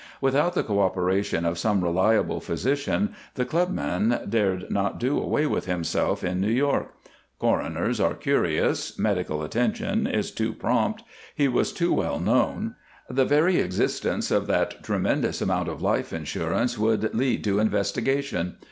[0.19, 5.67] Without the co operation of some reliable physician the clubman dared not do away with
[5.67, 6.95] himself in New York;
[7.37, 11.03] coroners are curious, medical attention is too prompt,
[11.35, 12.73] he was too well known,
[13.11, 18.55] the very existence of that tremendous amount of life insurance would lead to investigation.